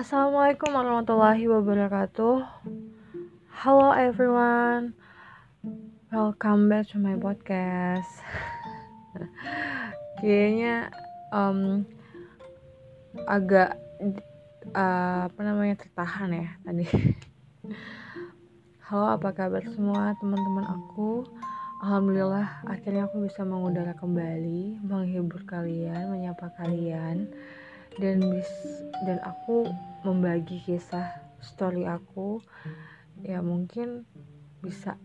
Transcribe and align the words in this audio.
Assalamualaikum 0.00 0.72
warahmatullahi 0.72 1.44
wabarakatuh. 1.44 2.40
Hello 3.52 3.92
everyone, 3.92 4.96
welcome 6.08 6.72
back 6.72 6.88
to 6.88 6.96
my 6.96 7.20
podcast. 7.20 8.08
Kayaknya 10.24 10.88
um, 11.36 11.84
agak 13.28 13.76
uh, 14.72 15.28
apa 15.28 15.40
namanya 15.44 15.76
tertahan 15.84 16.32
ya 16.32 16.48
tadi. 16.64 16.88
Halo, 18.88 19.20
apa 19.20 19.36
kabar 19.36 19.68
semua 19.68 20.16
teman-teman 20.16 20.64
aku? 20.64 21.28
Alhamdulillah 21.84 22.64
akhirnya 22.64 23.04
aku 23.04 23.28
bisa 23.28 23.44
mengudara 23.44 23.92
kembali, 23.92 24.80
menghibur 24.80 25.44
kalian, 25.44 26.08
menyapa 26.08 26.56
kalian 26.56 27.28
dan 27.98 28.22
bis 28.22 28.50
dan 29.02 29.18
aku 29.26 29.66
membagi 30.06 30.62
kisah 30.62 31.18
story 31.42 31.88
aku. 31.88 32.38
Ya 33.20 33.42
mungkin 33.42 34.06
bisa 34.60 34.96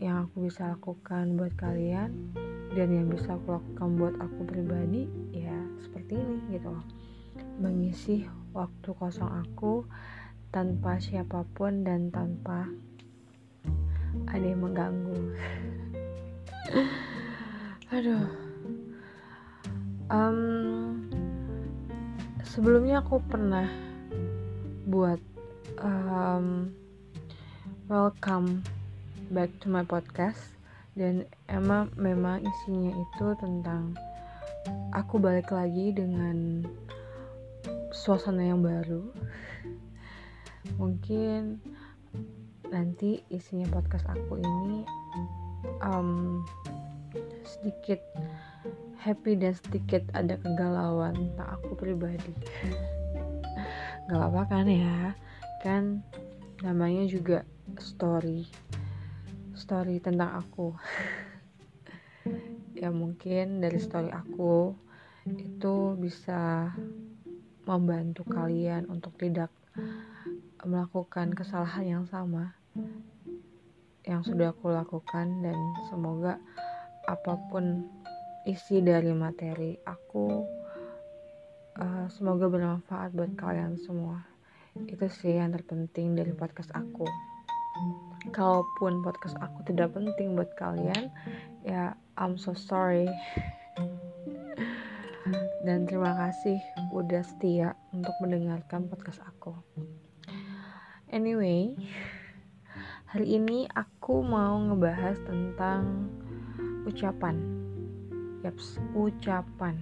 yang 0.00 0.24
aku 0.24 0.48
bisa 0.48 0.72
lakukan 0.72 1.36
buat 1.36 1.52
kalian 1.60 2.32
dan 2.72 2.88
yang 2.88 3.12
bisa 3.12 3.36
aku 3.36 3.60
lakukan 3.60 3.88
buat 4.00 4.14
aku 4.16 4.40
pribadi 4.48 5.04
ya 5.34 5.58
seperti 5.84 6.16
ini 6.16 6.56
gitu 6.56 6.72
loh. 6.72 6.86
Mengisi 7.60 8.24
waktu 8.56 8.88
kosong 8.96 9.28
aku 9.28 9.84
tanpa 10.50 10.96
siapa 10.98 11.44
pun 11.52 11.84
dan 11.84 12.08
tanpa 12.08 12.66
ada 14.30 14.46
yang 14.46 14.62
mengganggu. 14.62 15.36
Aduh. 17.94 18.26
Um, 20.10 21.09
sebelumnya 22.50 22.98
aku 22.98 23.22
pernah 23.30 23.70
buat 24.90 25.22
um, 25.78 26.74
welcome 27.86 28.66
back 29.30 29.54
to 29.62 29.70
my 29.70 29.86
podcast. 29.86 30.58
Dan 30.98 31.30
emang 31.46 31.94
memang 31.94 32.42
isinya 32.42 32.90
itu 32.90 33.26
tentang 33.38 33.94
aku 34.90 35.22
balik 35.22 35.54
lagi 35.54 35.94
dengan 35.94 36.66
suasana 37.94 38.42
yang 38.42 38.66
baru. 38.66 39.06
Mungkin 40.82 41.62
nanti 42.66 43.22
isinya 43.30 43.70
podcast 43.70 44.10
aku 44.10 44.42
ini 44.42 44.82
um, 45.86 46.42
sedikit 47.46 48.02
happy 49.00 49.40
dan 49.40 49.56
sedikit 49.56 50.04
ada 50.12 50.36
kegalauan. 50.36 51.16
Tentang 51.16 51.48
aku 51.56 51.72
pribadi. 51.72 52.36
Gak 54.06 54.16
apa-apa 54.20 54.42
kan 54.52 54.68
ya? 54.68 55.16
Kan 55.64 56.04
namanya 56.60 57.08
juga 57.08 57.48
story. 57.80 58.44
Story 59.56 59.98
tentang 59.98 60.44
aku. 60.44 60.76
Ya 62.80 62.88
mungkin 62.88 63.60
dari 63.60 63.76
story 63.76 64.08
aku 64.08 64.72
itu 65.28 66.00
bisa 66.00 66.72
membantu 67.68 68.24
kalian 68.24 68.88
untuk 68.88 69.20
tidak 69.20 69.52
melakukan 70.64 71.36
kesalahan 71.36 71.84
yang 71.84 72.04
sama 72.08 72.56
yang 74.08 74.24
sudah 74.24 74.56
aku 74.56 74.72
lakukan 74.72 75.44
dan 75.44 75.58
semoga 75.92 76.40
apa 77.04 77.36
pun 77.52 77.84
isi 78.48 78.80
dari 78.80 79.12
materi 79.12 79.76
aku 79.84 80.26
uh, 81.76 82.06
semoga 82.08 82.48
bermanfaat 82.48 83.12
buat 83.12 83.32
kalian 83.36 83.76
semua. 83.80 84.24
Itu 84.88 85.10
sih 85.10 85.36
yang 85.36 85.52
terpenting 85.52 86.14
dari 86.16 86.32
podcast 86.32 86.72
aku. 86.72 87.04
Kalaupun 88.30 89.00
podcast 89.00 89.36
aku 89.40 89.64
tidak 89.64 89.96
penting 89.96 90.36
buat 90.36 90.52
kalian 90.56 91.08
ya 91.64 91.96
I'm 92.16 92.36
so 92.40 92.52
sorry. 92.56 93.08
Dan 95.66 95.84
terima 95.84 96.16
kasih 96.16 96.56
udah 96.96 97.22
setia 97.22 97.76
untuk 97.92 98.16
mendengarkan 98.24 98.88
podcast 98.88 99.20
aku. 99.24 99.52
Anyway 101.12 101.76
Hari 103.10 103.26
ini 103.42 103.66
aku 103.74 104.22
mau 104.22 104.54
ngebahas 104.54 105.18
tentang 105.26 106.06
ucapan. 106.86 107.42
Yaps, 108.40 108.80
ucapan. 108.96 109.76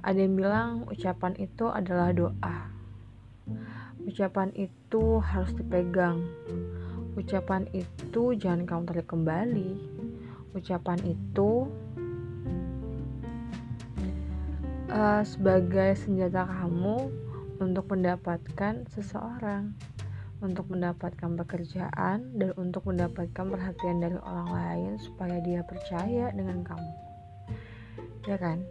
Ada 0.00 0.18
yang 0.24 0.34
bilang 0.34 0.88
ucapan 0.88 1.36
itu 1.36 1.68
adalah 1.68 2.08
doa. 2.10 2.56
Ucapan 4.08 4.48
itu 4.56 5.20
harus 5.20 5.52
dipegang. 5.52 6.24
Ucapan 7.14 7.68
itu 7.76 8.32
jangan 8.34 8.64
kamu 8.64 8.82
tarik 8.88 9.08
kembali. 9.12 9.70
Ucapan 10.56 10.98
itu 11.04 11.68
uh, 14.88 15.22
sebagai 15.22 15.92
senjata 16.00 16.48
kamu 16.48 17.12
untuk 17.60 17.92
mendapatkan 17.92 18.88
seseorang 18.88 19.76
untuk 20.42 20.66
mendapatkan 20.74 21.38
pekerjaan 21.38 22.34
dan 22.34 22.50
untuk 22.58 22.82
mendapatkan 22.90 23.46
perhatian 23.46 24.02
dari 24.02 24.18
orang 24.18 24.50
lain 24.50 24.92
supaya 24.98 25.38
dia 25.38 25.62
percaya 25.62 26.34
dengan 26.34 26.66
kamu. 26.66 26.92
Ya 28.26 28.36
kan? 28.36 28.66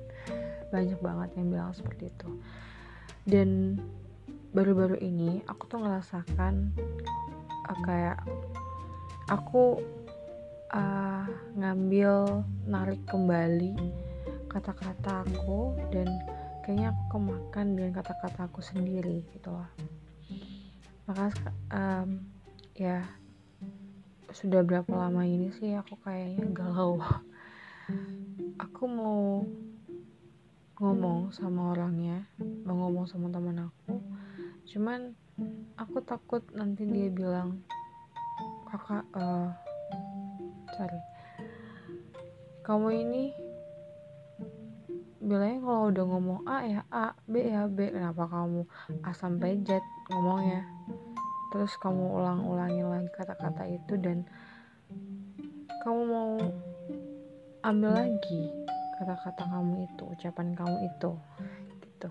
Banyak 0.69 0.99
banget 0.99 1.29
yang 1.39 1.47
bilang 1.47 1.71
seperti 1.71 2.11
itu. 2.11 2.29
Dan 3.23 3.79
baru-baru 4.51 4.99
ini 4.99 5.39
aku 5.47 5.63
tuh 5.71 5.79
ngerasakan 5.79 6.75
uh, 7.71 7.79
kayak 7.87 8.19
aku 9.31 9.79
uh, 10.75 11.23
ngambil 11.55 12.43
narik 12.67 12.99
kembali 13.07 13.79
kata-kata 14.51 15.23
aku 15.23 15.79
dan 15.95 16.11
kayaknya 16.67 16.91
aku 16.91 17.03
kemakan 17.15 17.67
dengan 17.79 17.91
kata-kata 17.95 18.51
aku 18.51 18.59
sendiri 18.59 19.23
gitu 19.31 19.55
loh 19.55 19.71
maka 21.05 21.31
um, 21.73 22.21
ya 22.77 23.05
sudah 24.31 24.63
berapa 24.63 24.89
lama 24.89 25.27
ini 25.27 25.51
sih 25.59 25.75
aku 25.75 25.99
kayaknya 26.01 26.47
galau. 26.55 27.01
Aku 28.61 28.83
mau 28.87 29.43
ngomong 30.81 31.29
sama 31.35 31.77
orangnya 31.77 32.25
mau 32.65 32.87
ngomong 32.87 33.05
sama 33.05 33.29
teman 33.29 33.69
aku. 33.69 34.01
Cuman 34.65 35.13
aku 35.77 36.01
takut 36.01 36.41
nanti 36.53 36.85
dia 36.87 37.09
bilang 37.11 37.61
kakak 38.71 39.03
uh, 39.17 39.51
sorry 40.77 41.01
kamu 42.61 43.03
ini 43.03 43.25
bilangnya 45.21 45.59
kalau 45.65 45.83
udah 45.91 46.05
ngomong 46.07 46.39
A 46.47 46.57
ya 46.65 46.81
A 46.89 47.13
B 47.29 47.45
ya 47.45 47.65
B. 47.69 47.89
Kenapa 47.89 48.25
kamu 48.25 48.65
A 49.05 49.11
sampai 49.13 49.61
Z 49.61 49.81
ngomongnya 50.09 50.65
terus 51.51 51.75
kamu 51.83 52.15
ulang-ulangin 52.15 52.87
lagi 52.87 53.09
kata-kata 53.11 53.67
itu 53.67 53.93
dan 53.99 54.23
kamu 55.83 56.01
mau 56.07 56.31
ambil 57.61 57.91
lagi 57.93 58.41
kata-kata 59.01 59.43
kamu 59.49 59.85
itu 59.89 60.03
ucapan 60.07 60.47
kamu 60.55 60.77
itu 60.87 61.11
gitu. 61.83 62.09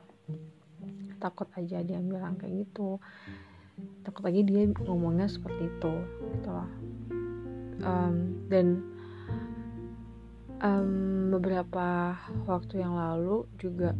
Takut 1.17 1.49
aja 1.57 1.81
dia 1.81 1.99
bilang 2.05 2.37
kayak 2.37 2.67
gitu. 2.67 3.01
Takut 4.05 4.23
lagi 4.29 4.45
dia 4.45 4.69
ngomongnya 4.85 5.31
seperti 5.31 5.71
itu 5.73 5.93
gitu 6.37 6.51
lah. 6.51 6.71
Um, 7.81 8.45
dan 8.53 8.85
um, 10.61 11.33
beberapa 11.33 12.13
waktu 12.45 12.85
yang 12.85 12.93
lalu 12.93 13.49
juga 13.57 13.97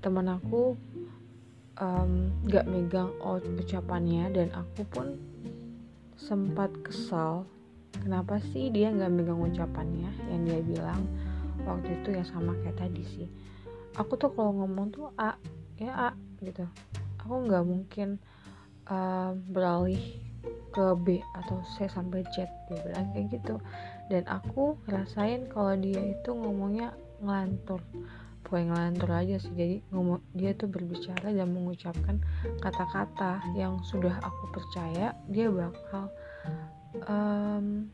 teman 0.00 0.30
aku 0.30 0.78
um, 1.80 2.32
gak 2.48 2.68
megang 2.68 3.12
ucapannya 3.22 4.32
dan 4.32 4.48
aku 4.52 4.82
pun 4.88 5.06
sempat 6.16 6.72
kesal 6.80 7.44
kenapa 8.00 8.40
sih 8.52 8.72
dia 8.72 8.92
gak 8.92 9.12
megang 9.12 9.40
ucapannya? 9.40 10.10
Yang 10.32 10.42
dia 10.46 10.60
bilang 10.76 11.02
waktu 11.64 12.00
itu 12.00 12.08
ya 12.14 12.24
sama 12.24 12.54
kayak 12.62 12.78
tadi 12.78 13.02
sih. 13.04 13.28
Aku 13.96 14.14
tuh 14.20 14.32
kalau 14.32 14.52
ngomong 14.64 14.92
tuh 14.92 15.08
a 15.16 15.36
ya 15.80 15.92
a 15.92 16.10
gitu. 16.44 16.68
Aku 17.24 17.48
nggak 17.48 17.64
mungkin 17.66 18.20
uh, 18.86 19.32
beralih 19.50 20.20
ke 20.70 20.94
B 21.00 21.18
atau 21.34 21.58
C 21.74 21.88
sampai 21.90 22.22
Z 22.30 22.46
dia 22.68 22.78
bilang 22.84 23.08
kayak 23.16 23.40
gitu. 23.40 23.56
Dan 24.06 24.22
aku 24.30 24.78
ngerasain 24.86 25.50
kalau 25.50 25.74
dia 25.74 26.12
itu 26.12 26.30
ngomongnya 26.30 26.94
ngelantur 27.18 27.80
bukan 28.46 28.70
ngelantur 28.70 29.10
aja 29.10 29.36
sih. 29.42 29.50
Jadi 29.52 29.76
ngomong 29.90 30.22
dia 30.30 30.54
tuh 30.54 30.70
berbicara 30.70 31.34
dan 31.34 31.50
mengucapkan 31.50 32.22
kata-kata 32.62 33.42
yang 33.58 33.82
sudah 33.82 34.14
aku 34.22 34.44
percaya 34.54 35.12
dia 35.26 35.50
bakal 35.50 36.06
um, 37.10 37.90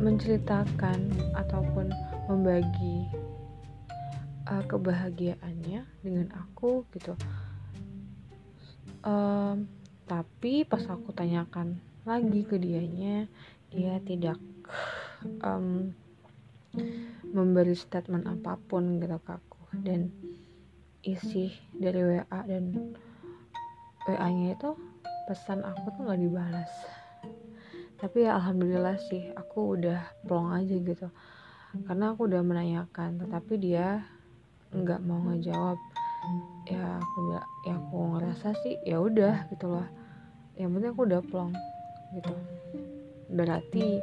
menceritakan 0.00 1.12
ataupun 1.36 1.92
membagi 2.26 3.12
uh, 4.48 4.64
kebahagiaannya 4.64 5.84
dengan 6.00 6.28
aku 6.32 6.88
gitu. 6.96 7.12
Um, 9.04 9.68
tapi 10.08 10.64
pas 10.64 10.80
aku 10.88 11.12
tanyakan 11.12 11.76
lagi 12.08 12.44
ke 12.44 12.56
dianya 12.56 13.28
dia 13.68 14.00
tidak 14.04 14.40
um, 15.44 15.92
memberi 17.34 17.74
statement 17.74 18.30
apa 18.30 18.58
pun 18.70 19.02
gitu 19.02 19.18
ke 19.18 19.32
aku. 19.34 19.62
Dan 19.82 20.10
isi 21.04 21.52
dari 21.74 22.00
WA 22.00 22.38
dan 22.46 22.94
WA 24.06 24.28
nya 24.30 24.54
itu 24.54 24.70
pesan 25.26 25.64
aku 25.64 25.92
tuh 25.96 26.00
nggak 26.06 26.20
dibalas. 26.20 26.72
Tapi 27.98 28.28
ya 28.28 28.36
alhamdulillah 28.36 29.00
sih 29.08 29.32
aku 29.32 29.80
udah 29.80 30.00
plong 30.28 30.52
aja 30.52 30.76
gitu. 30.76 31.08
Karena 31.88 32.12
aku 32.14 32.28
udah 32.30 32.42
menanyakan 32.44 33.18
tetapi 33.18 33.54
dia 33.58 34.04
nggak 34.70 35.00
mau 35.02 35.18
ngejawab. 35.30 35.78
Ya 36.68 37.00
aku 37.00 37.16
nggak 37.28 37.46
ya 37.68 37.74
aku 37.76 37.96
ngerasa 38.16 38.48
sih 38.64 38.74
ya 38.84 38.96
udah 39.00 39.48
gitu 39.52 39.66
loh. 39.68 39.88
Yang 40.54 40.70
penting 40.76 40.90
aku 40.92 41.02
udah 41.08 41.20
plong 41.24 41.52
gitu. 42.14 42.34
Berarti 43.32 43.98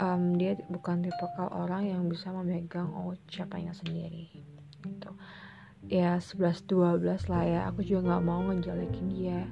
um, 0.00 0.34
dia 0.38 0.58
bukan 0.70 1.04
tipe 1.04 1.26
orang 1.38 1.90
yang 1.90 2.02
bisa 2.10 2.30
memegang 2.30 2.90
ucapannya 2.94 3.74
sendiri 3.74 4.30
gitu. 4.84 5.10
Ya 5.88 6.16
11-12 6.16 7.28
lah 7.28 7.44
ya. 7.44 7.60
Aku 7.68 7.84
juga 7.84 8.14
nggak 8.14 8.24
mau 8.24 8.40
ngejelekin 8.48 9.08
dia. 9.12 9.42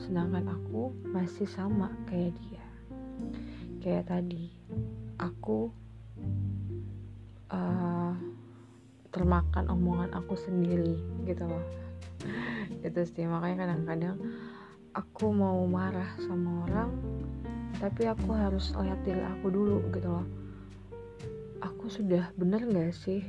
Sedangkan 0.00 0.50
aku 0.50 0.90
masih 1.14 1.46
sama 1.46 1.94
kayak 2.10 2.34
dia. 2.42 2.64
Kayak 3.80 4.10
tadi 4.10 4.50
aku 5.16 5.70
uh, 7.54 8.12
termakan 9.10 9.70
omongan 9.70 10.10
aku 10.14 10.34
sendiri 10.34 10.98
gitu 11.26 11.44
loh. 11.46 11.64
Itu 12.82 13.00
sih 13.06 13.26
makanya 13.28 13.68
kadang-kadang 13.68 14.16
aku 14.90 15.30
mau 15.30 15.62
marah 15.70 16.18
sama 16.18 16.66
orang 16.66 16.90
tapi 17.80 18.04
aku 18.04 18.36
harus 18.36 18.76
lihat 18.76 19.00
diri 19.08 19.24
aku 19.24 19.48
dulu 19.48 19.80
gitu 19.96 20.08
loh. 20.12 20.26
Aku 21.64 21.88
sudah 21.88 22.28
bener 22.36 22.60
gak 22.68 22.92
sih? 22.92 23.24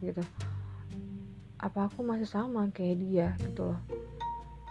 Gitu. 0.00 0.24
Apa 1.60 1.92
aku 1.92 2.00
masih 2.00 2.24
sama 2.24 2.64
kayak 2.72 2.96
dia 3.04 3.28
gitu 3.44 3.76
loh? 3.76 3.80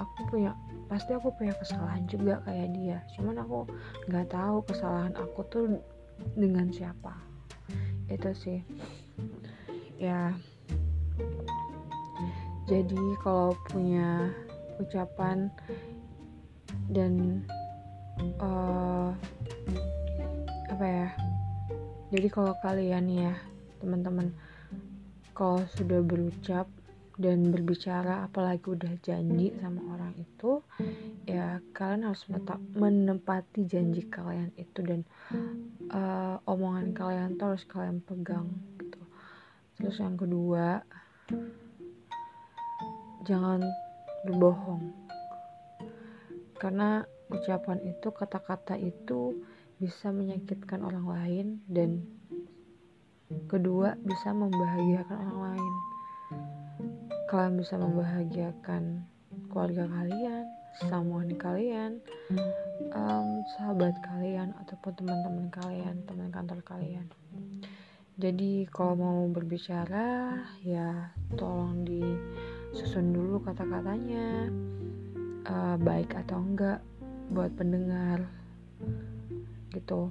Aku 0.01 0.25
punya 0.33 0.57
pasti 0.89 1.13
aku 1.13 1.29
punya 1.37 1.53
kesalahan 1.61 2.09
juga 2.09 2.41
kayak 2.49 2.73
dia. 2.73 2.97
Cuman 3.13 3.37
aku 3.37 3.69
nggak 4.09 4.33
tahu 4.33 4.65
kesalahan 4.65 5.13
aku 5.13 5.45
tuh 5.53 5.65
dengan 6.33 6.73
siapa. 6.73 7.13
Itu 8.09 8.33
sih. 8.33 8.65
Ya. 10.01 10.33
Jadi 12.65 13.17
kalau 13.21 13.53
punya 13.69 14.33
ucapan 14.81 15.53
dan 16.89 17.43
uh, 18.39 19.11
apa 20.69 20.85
ya? 20.85 21.09
Jadi 22.09 22.27
kalau 22.27 22.53
kalian 22.59 23.05
ya 23.11 23.33
teman-teman 23.79 24.33
kalau 25.31 25.63
sudah 25.77 26.03
berucap 26.03 26.67
dan 27.19 27.51
berbicara 27.51 28.23
apalagi 28.23 28.63
udah 28.63 28.95
janji 29.03 29.51
sama 29.59 29.83
orang 29.91 30.15
itu 30.15 30.63
ya 31.27 31.59
kalian 31.75 32.07
harus 32.07 32.23
menempati 32.79 33.67
janji 33.67 34.07
kalian 34.07 34.55
itu 34.55 34.79
dan 34.87 35.03
uh, 35.91 36.39
omongan 36.47 36.95
kalian 36.95 37.35
tuh 37.35 37.53
harus 37.55 37.67
kalian 37.67 37.99
pegang 37.99 38.47
gitu. 38.79 39.03
Terus 39.75 39.99
yang 39.99 40.15
kedua 40.15 40.79
jangan 43.27 43.67
berbohong. 44.23 44.95
Karena 46.55 47.03
ucapan 47.29 47.79
itu 47.85 48.09
kata-kata 48.09 48.75
itu 48.77 49.41
bisa 49.79 50.11
menyakitkan 50.11 50.83
orang 50.83 51.07
lain 51.07 51.47
dan 51.69 52.03
kedua 53.47 53.95
bisa 54.01 54.33
membahagiakan 54.33 55.17
orang 55.17 55.39
lain 55.53 55.73
kalian 57.29 57.61
bisa 57.61 57.77
membahagiakan 57.77 59.05
keluarga 59.53 59.85
kalian, 59.85 60.45
samuan 60.89 61.29
kalian, 61.37 62.01
um, 62.89 63.45
sahabat 63.53 63.93
kalian 64.01 64.49
ataupun 64.65 64.97
teman-teman 64.97 65.47
kalian, 65.53 66.01
teman 66.09 66.33
kantor 66.33 66.65
kalian. 66.65 67.05
Jadi 68.19 68.67
kalau 68.67 68.97
mau 68.99 69.19
berbicara 69.29 70.41
ya 70.65 71.13
tolong 71.37 71.85
disusun 71.87 73.15
dulu 73.15 73.39
kata-katanya 73.45 74.49
uh, 75.47 75.77
baik 75.79 76.17
atau 76.25 76.43
enggak 76.43 76.83
buat 77.29 77.53
pendengar 77.53 78.25
gitu. 79.73 80.09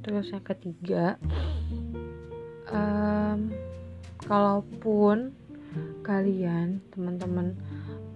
Terus 0.00 0.32
yang 0.32 0.44
ketiga 0.44 1.20
um, 2.72 3.52
kalaupun 4.24 5.36
kalian 6.02 6.80
teman-teman 6.90 7.54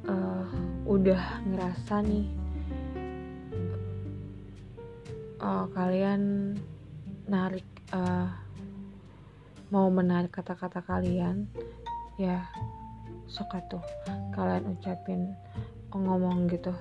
uh, 0.08 0.48
udah 0.88 1.44
ngerasa 1.44 2.02
nih 2.02 2.26
uh, 5.44 5.68
kalian 5.76 6.54
narik 7.28 7.68
uh, 7.92 8.32
mau 9.68 9.92
menarik 9.92 10.32
kata-kata 10.32 10.80
kalian 10.82 11.46
ya 12.16 12.46
suka 13.28 13.58
tuh 13.66 13.82
kalian 14.32 14.72
ucapin 14.72 15.34
ngomong 15.94 16.50
gitu 16.50 16.74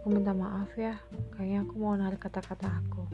aku 0.00 0.16
minta 0.16 0.32
maaf 0.32 0.72
ya. 0.80 0.96
Kayaknya 1.36 1.68
aku 1.68 1.74
mau 1.76 1.92
narik 1.92 2.24
kata-kata 2.24 2.72
aku. 2.72 3.04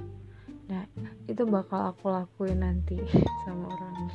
Nah 0.70 0.86
itu 1.26 1.42
bakal 1.42 1.90
aku 1.90 2.14
lakuin 2.14 2.62
nanti 2.62 2.94
sama 3.42 3.74
orang 3.74 4.06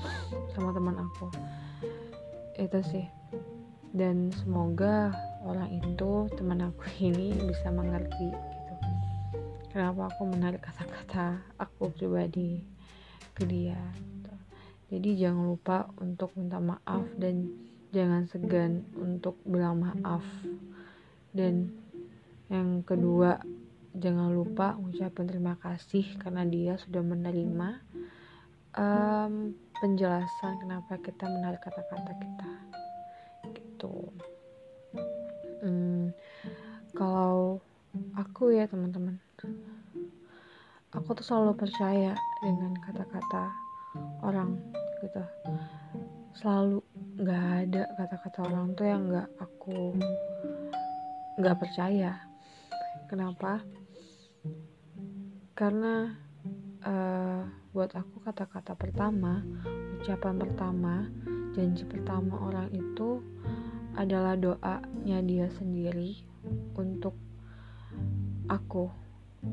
sama 0.56 0.72
teman 0.72 0.96
aku. 0.96 1.28
Itu 2.56 2.80
sih. 2.88 3.04
Dan 3.92 4.32
semoga 4.32 5.12
orang 5.44 5.84
itu 5.84 6.32
teman 6.40 6.64
aku 6.64 6.88
ini 7.12 7.36
bisa 7.44 7.68
mengerti 7.76 8.32
gitu. 8.32 8.74
Kenapa 9.76 10.08
aku 10.08 10.32
menarik 10.32 10.64
kata-kata 10.64 11.44
aku 11.60 11.92
pribadi 11.92 12.64
ke 13.36 13.44
dia 13.48 13.80
gitu. 13.96 14.34
jadi 14.92 15.10
jangan 15.28 15.56
lupa 15.56 15.88
untuk 16.04 16.36
minta 16.36 16.60
maaf 16.60 17.08
dan 17.16 17.48
jangan 17.92 18.28
segan 18.32 18.88
untuk 18.96 19.36
bilang 19.44 19.84
maaf. 19.84 20.24
Dan 21.32 21.81
yang 22.52 22.84
kedua 22.84 23.40
jangan 23.96 24.32
lupa 24.36 24.76
ucapin 24.76 25.28
terima 25.28 25.56
kasih 25.56 26.04
karena 26.20 26.44
dia 26.44 26.76
sudah 26.76 27.00
menerima 27.00 27.80
um, 28.76 29.56
penjelasan 29.80 30.60
kenapa 30.60 31.00
kita 31.00 31.32
menarik 31.32 31.64
kata-kata 31.64 32.12
kita. 32.20 32.52
Gitu. 33.56 33.96
Hmm, 35.64 36.12
kalau 36.92 37.64
aku 38.20 38.52
ya 38.56 38.68
teman-teman 38.68 39.20
aku 40.92 41.10
tuh 41.16 41.26
selalu 41.26 41.56
percaya 41.56 42.14
dengan 42.44 42.76
kata-kata 42.84 43.48
orang 44.28 44.60
gitu. 45.00 45.24
Selalu 46.36 46.84
nggak 47.16 47.44
ada 47.64 47.84
kata-kata 47.96 48.40
orang 48.48 48.76
tuh 48.76 48.88
yang 48.88 49.08
nggak 49.08 49.30
aku 49.40 49.96
nggak 51.40 51.58
percaya 51.58 52.31
kenapa? 53.12 53.60
Karena 55.52 56.16
uh, 56.88 57.44
buat 57.76 57.92
aku 57.92 58.24
kata-kata 58.24 58.72
pertama 58.80 59.44
ucapan 60.00 60.40
pertama 60.40 60.94
janji 61.52 61.84
pertama 61.84 62.40
orang 62.40 62.72
itu 62.72 63.20
adalah 64.00 64.40
doanya 64.40 65.20
dia 65.28 65.52
sendiri 65.60 66.24
untuk 66.80 67.20
aku. 68.48 68.88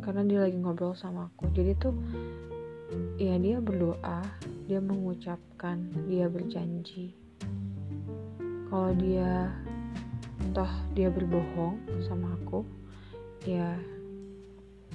Karena 0.07 0.23
dia 0.23 0.47
lagi 0.47 0.55
ngobrol 0.55 0.95
sama 0.95 1.27
aku. 1.27 1.51
Jadi 1.51 1.75
tuh 1.83 1.99
ya 3.19 3.35
dia 3.43 3.59
berdoa 3.59 4.23
dia 4.71 4.79
mengucapkan 4.79 5.83
dia 6.07 6.31
berjanji. 6.31 7.11
Kalau 8.71 8.95
dia 8.95 9.51
toh 10.55 10.71
dia 10.95 11.11
berbohong 11.11 11.83
sama 12.07 12.39
aku 12.39 12.79
ya 13.47 13.79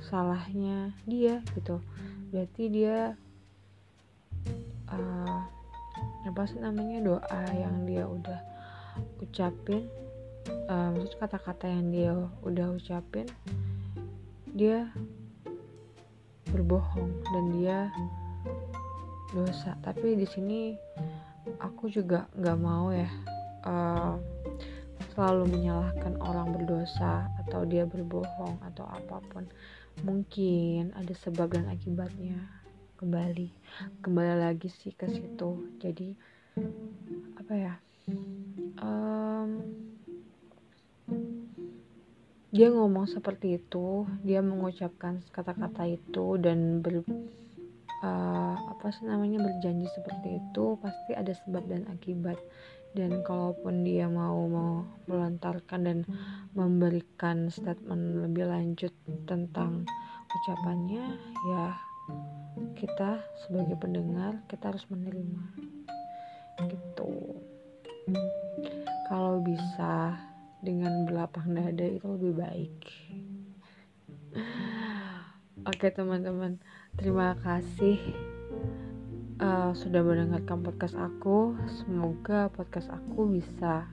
salahnya 0.07 0.91
dia 1.07 1.39
gitu. 1.55 1.79
Berarti 2.33 2.63
dia 2.67 3.13
uh, 4.89 5.39
apa 6.23 6.41
sih 6.47 6.59
namanya 6.59 6.99
doa 7.03 7.41
yang 7.53 7.83
dia 7.87 8.07
udah 8.07 8.39
ucapin 9.19 9.87
uh, 10.67 10.91
maksud 10.95 11.19
kata-kata 11.19 11.65
yang 11.67 11.85
dia 11.91 12.11
udah 12.43 12.67
ucapin 12.75 13.27
dia 14.53 14.87
berbohong 16.53 17.09
dan 17.33 17.45
dia 17.57 17.79
dosa. 19.33 19.73
Tapi 19.81 20.13
di 20.13 20.27
sini 20.29 20.77
aku 21.57 21.89
juga 21.89 22.29
nggak 22.37 22.59
mau 22.61 22.93
ya 22.93 23.09
uh, 23.65 24.15
selalu 25.13 25.49
menyalahkan 25.49 26.17
orang 26.21 26.53
berdosa 26.53 27.29
atau 27.53 27.69
dia 27.69 27.85
berbohong 27.85 28.57
atau 28.65 28.81
apa 28.89 29.21
pun 29.29 29.45
mungkin 30.01 30.89
ada 30.97 31.13
sebab 31.13 31.53
dan 31.53 31.69
akibatnya. 31.69 32.41
Kembali 32.97 33.53
kembali 34.01 34.41
lagi 34.41 34.73
sih 34.73 34.89
ke 34.89 35.05
situ. 35.05 35.61
Jadi 35.77 36.17
apa 37.37 37.53
ya? 37.53 37.73
Um, 38.81 39.61
dia 42.49 42.73
ngomong 42.73 43.05
seperti 43.05 43.61
itu 43.61 44.09
dia 44.25 44.41
mengucapkan 44.41 45.21
kata-kata 45.29 45.93
itu 45.93 46.41
dan 46.41 46.81
ber 46.81 47.05
uh, 48.01 48.55
apa 48.57 48.89
sih 48.97 49.05
namanya 49.05 49.45
berjanji 49.45 49.85
seperti 49.93 50.41
itu 50.41 50.73
pasti 50.81 51.13
ada 51.13 51.37
sebab 51.45 51.69
dan 51.69 51.85
akibat 51.85 52.41
dan 52.93 53.25
kalaupun 53.25 53.81
dia 53.81 54.05
mau 54.05 54.45
mau 54.45 54.85
melontarkan 55.09 55.81
dan 55.81 55.99
memberikan 56.53 57.49
statement 57.49 58.21
lebih 58.21 58.45
lanjut 58.45 58.93
tentang 59.25 59.85
ucapannya 60.33 61.17
ya 61.49 61.65
kita 62.77 63.21
sebagai 63.45 63.77
pendengar 63.79 64.41
kita 64.49 64.73
harus 64.73 64.85
menerima. 64.91 65.43
Gitu. 66.69 67.13
Kalau 69.09 69.41
bisa 69.41 70.17
dengan 70.61 71.07
belapang 71.07 71.53
dada 71.53 71.85
itu 71.85 72.05
lebih 72.07 72.33
baik. 72.37 72.77
Oke 75.69 75.87
teman-teman. 75.89 76.59
Terima 76.99 77.33
kasih 77.39 78.32
uh, 79.43 79.71
sudah 79.75 79.99
mendengarkan 79.99 80.63
podcast 80.63 80.95
aku. 80.95 81.59
Semoga 81.83 82.47
podcast 82.55 82.87
aku 82.89 83.27
bisa 83.27 83.83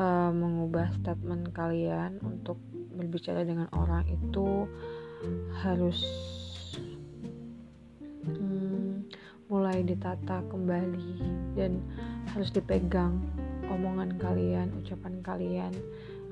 uh, 0.00 0.32
mengubah 0.32 0.88
statement 0.96 1.52
kalian 1.52 2.16
untuk 2.24 2.56
berbicara 2.96 3.44
dengan 3.44 3.68
orang 3.76 4.08
itu 4.08 4.64
harus 5.60 6.02
hmm, 8.24 9.06
mulai 9.52 9.84
ditata 9.84 10.42
kembali 10.48 11.20
dan 11.54 11.78
harus 12.32 12.48
dipegang 12.50 13.20
omongan 13.68 14.16
kalian, 14.16 14.72
ucapan 14.80 15.20
kalian. 15.20 15.72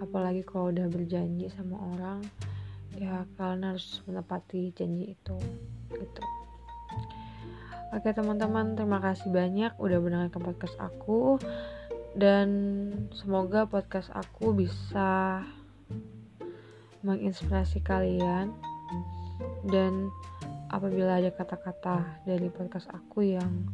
Apalagi 0.00 0.44
kalau 0.44 0.72
udah 0.72 0.88
berjanji 0.92 1.48
sama 1.52 1.76
orang, 1.96 2.20
ya 2.96 3.24
kalian 3.36 3.76
harus 3.76 4.00
menepati 4.08 4.72
janji 4.76 5.16
itu 5.16 5.36
gitu. 5.92 6.45
Oke 7.94 8.10
teman-teman, 8.10 8.74
terima 8.74 8.98
kasih 8.98 9.30
banyak 9.30 9.70
udah 9.78 9.98
mendengarkan 10.02 10.42
podcast 10.42 10.74
aku. 10.82 11.38
Dan 12.18 12.48
semoga 13.14 13.62
podcast 13.70 14.10
aku 14.10 14.50
bisa 14.50 15.46
menginspirasi 17.06 17.78
kalian. 17.86 18.50
Dan 19.62 20.10
apabila 20.66 21.22
ada 21.22 21.30
kata-kata 21.30 22.26
dari 22.26 22.50
podcast 22.50 22.90
aku 22.90 23.22
yang 23.22 23.70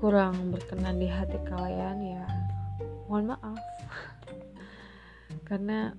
kurang 0.00 0.48
berkenan 0.48 0.96
di 0.96 1.08
hati 1.08 1.36
kalian 1.44 1.96
ya 2.00 2.24
mohon 3.04 3.36
maaf. 3.36 3.60
Karena 5.48 5.92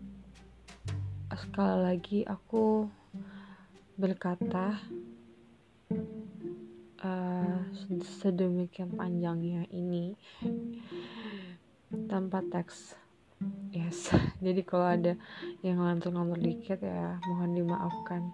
sekali 1.37 1.77
lagi 1.85 2.19
aku 2.25 2.89
berkata 3.95 4.81
uh, 7.05 7.61
sedemikian 8.21 8.97
panjangnya 8.97 9.69
ini 9.69 10.17
tanpa 12.09 12.41
teks. 12.49 12.97
Yes. 13.69 14.09
Jadi 14.45 14.65
kalau 14.65 14.89
ada 14.89 15.13
yang 15.61 15.77
ngelantur-ngelantur 15.77 16.41
dikit 16.41 16.81
ya 16.81 17.21
mohon 17.29 17.53
dimaafkan. 17.53 18.33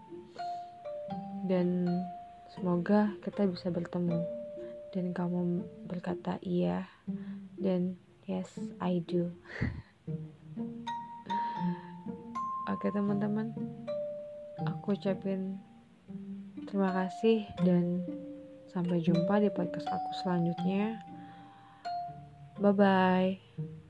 Dan 1.43 1.89
semoga 2.55 3.11
kita 3.25 3.49
bisa 3.49 3.73
bertemu 3.73 4.21
dan 4.95 5.11
kamu 5.11 5.67
berkata 5.89 6.39
iya. 6.39 6.87
Dan 7.59 7.99
yes 8.23 8.55
I 8.79 9.03
do. 9.03 9.27
Oke 12.71 12.87
teman-teman. 12.93 13.51
Aku 14.61 14.93
ucapin 14.93 15.57
Terima 16.71 16.93
kasih 16.93 17.51
dan 17.67 17.99
sampai 18.71 19.03
jumpa 19.03 19.39
di 19.43 19.51
podcast 19.51 19.87
aku 19.91 20.11
selanjutnya. 20.23 20.99
Bye 22.59 22.73
bye. 22.73 23.80